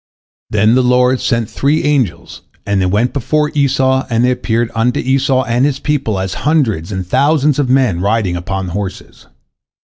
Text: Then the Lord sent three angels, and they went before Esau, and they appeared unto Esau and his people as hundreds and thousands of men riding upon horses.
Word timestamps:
Then 0.49 0.73
the 0.73 0.81
Lord 0.81 1.19
sent 1.21 1.47
three 1.47 1.83
angels, 1.83 2.41
and 2.65 2.81
they 2.81 2.87
went 2.87 3.13
before 3.13 3.51
Esau, 3.53 4.07
and 4.09 4.25
they 4.25 4.31
appeared 4.31 4.71
unto 4.73 4.99
Esau 4.99 5.43
and 5.43 5.63
his 5.63 5.77
people 5.77 6.17
as 6.17 6.33
hundreds 6.41 6.91
and 6.91 7.05
thousands 7.05 7.59
of 7.59 7.69
men 7.69 8.01
riding 8.01 8.35
upon 8.35 8.69
horses. 8.69 9.27